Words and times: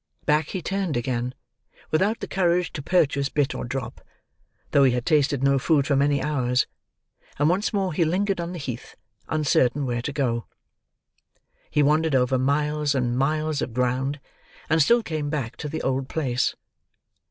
Back 0.25 0.47
he 0.47 0.63
turned 0.63 0.97
again, 0.97 1.35
without 1.91 2.21
the 2.21 2.27
courage 2.27 2.73
to 2.73 2.81
purchase 2.81 3.29
bit 3.29 3.53
or 3.53 3.63
drop, 3.65 4.01
though 4.71 4.83
he 4.83 4.93
had 4.93 5.05
tasted 5.05 5.43
no 5.43 5.59
food 5.59 5.85
for 5.85 5.95
many 5.95 6.19
hours; 6.23 6.65
and 7.37 7.47
once 7.49 7.71
more 7.71 7.93
he 7.93 8.03
lingered 8.03 8.41
on 8.41 8.51
the 8.51 8.57
Heath, 8.57 8.95
uncertain 9.29 9.85
where 9.85 10.01
to 10.01 10.11
go. 10.11 10.47
He 11.69 11.83
wandered 11.83 12.15
over 12.15 12.39
miles 12.39 12.95
and 12.95 13.15
miles 13.15 13.61
of 13.61 13.75
ground, 13.75 14.19
and 14.71 14.81
still 14.81 15.03
came 15.03 15.29
back 15.29 15.55
to 15.57 15.69
the 15.69 15.83
old 15.83 16.09
place. 16.09 16.55